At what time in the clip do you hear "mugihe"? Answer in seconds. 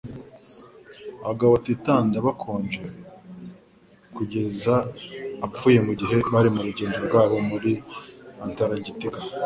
5.87-6.15